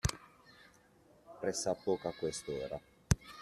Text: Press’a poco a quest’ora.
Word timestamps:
Press’a 1.41 1.75
poco 1.83 2.09
a 2.09 2.13
quest’ora. 2.19 2.77